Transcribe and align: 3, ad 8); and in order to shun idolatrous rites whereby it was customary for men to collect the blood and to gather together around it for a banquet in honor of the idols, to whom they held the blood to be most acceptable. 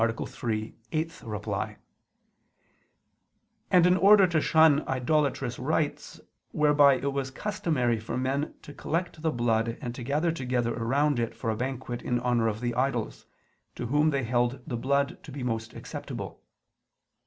3, 0.29 0.75
ad 0.93 1.11
8); 1.21 1.75
and 3.69 3.85
in 3.85 3.95
order 3.95 4.25
to 4.25 4.41
shun 4.41 4.81
idolatrous 4.87 5.59
rites 5.59 6.19
whereby 6.51 6.95
it 6.95 7.13
was 7.13 7.29
customary 7.29 7.99
for 7.99 8.17
men 8.17 8.55
to 8.63 8.73
collect 8.73 9.21
the 9.21 9.29
blood 9.29 9.77
and 9.79 9.93
to 9.93 10.01
gather 10.01 10.31
together 10.31 10.73
around 10.73 11.19
it 11.19 11.35
for 11.35 11.51
a 11.51 11.55
banquet 11.55 12.01
in 12.01 12.19
honor 12.21 12.47
of 12.47 12.61
the 12.61 12.73
idols, 12.73 13.27
to 13.75 13.85
whom 13.85 14.09
they 14.09 14.23
held 14.23 14.59
the 14.65 14.75
blood 14.75 15.19
to 15.23 15.31
be 15.31 15.43
most 15.43 15.75
acceptable. 15.75 16.41